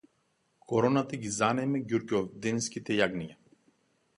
[0.71, 3.39] Короната ги занеме ѓурѓовденските јагниња